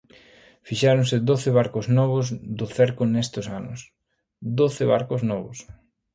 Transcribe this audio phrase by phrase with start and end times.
[0.67, 2.25] Fixéronse doce barcos novos
[2.57, 3.79] do cerco nestes anos,
[4.59, 5.57] ¡doce barcos novos!